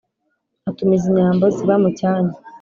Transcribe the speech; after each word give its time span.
Atumiza 0.69 1.05
inyambo 1.09 1.45
ziba 1.55 1.75
mu 1.83 1.89
Cyanya 1.99 2.35